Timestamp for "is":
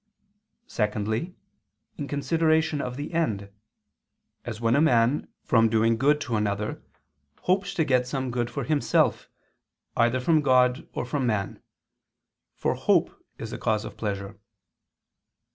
13.37-13.53